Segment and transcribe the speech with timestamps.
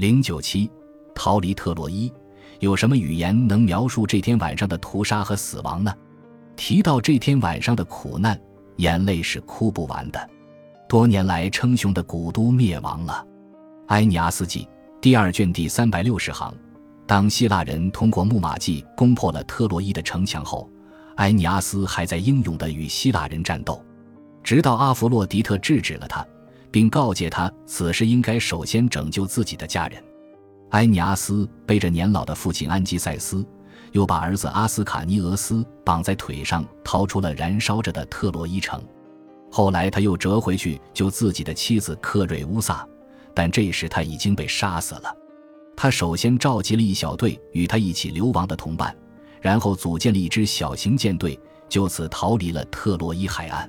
[0.00, 0.70] 零九七，
[1.14, 2.10] 逃离特洛伊，
[2.60, 5.94] 有什么语言能描述这天晚上的屠杀和死亡呢？
[6.56, 8.40] 提到这天晚上的苦难，
[8.76, 10.30] 眼泪是哭不完的。
[10.88, 13.22] 多年来称雄的古都灭亡了，
[13.88, 14.64] 《埃尼阿斯纪》
[15.02, 16.50] 第二卷第三百六十行。
[17.06, 20.66] 当希腊人通过木马计攻破了特洛伊的城墙后，
[21.16, 23.84] 埃尼阿斯还在英勇地与希腊人战斗，
[24.42, 26.26] 直到阿弗洛狄特制止了他。
[26.70, 30.02] 并告诫他，此时应该首先拯救自己的家人。
[30.70, 33.44] 埃尼阿斯背着年老的父亲安吉赛斯，
[33.92, 38.80] 又把儿子阿斯卡尼俄斯绑在腿上，逃出了燃烧着的特洛伊城。
[39.50, 42.86] 后来，他又折回去救自己的妻子克瑞乌萨，
[43.34, 45.12] 但这时他已经被杀死了。
[45.76, 48.94] 他首先召集了一小队与他一起流亡的同伴，
[49.40, 51.36] 然后组建了一支小型舰队，
[51.68, 53.68] 就此逃离了特洛伊海岸。